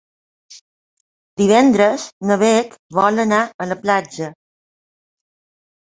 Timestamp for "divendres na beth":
1.41-2.75